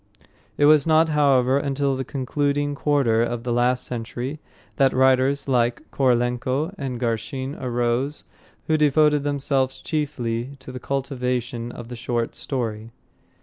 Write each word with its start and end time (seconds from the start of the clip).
It 0.57 0.65
was 0.65 0.87
not 0.87 1.09
however, 1.09 1.59
until 1.59 1.95
the 1.95 2.03
concluding 2.03 2.73
quarter 2.73 3.21
of 3.21 3.43
the 3.43 3.53
last 3.53 3.85
century 3.85 4.39
that 4.77 4.93
writers 4.95 5.47
like 5.47 5.91
Korolenko 5.91 6.73
and 6.75 6.99
Garshin 6.99 7.53
arose, 7.61 8.23
who 8.65 8.77
devoted 8.77 9.21
themselves 9.21 9.79
chiefly 9.79 10.55
to 10.57 10.71
the 10.71 10.79
cultivation 10.79 11.71
of 11.71 11.89
the 11.89 11.95
short 11.95 12.33
story. 12.33 12.89